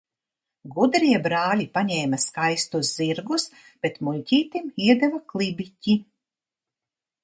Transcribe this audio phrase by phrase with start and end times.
[0.77, 3.47] Gudrie brāļi paņēma skaistus zirgus,
[3.87, 6.01] bet muļķītim iedeva klibiķi.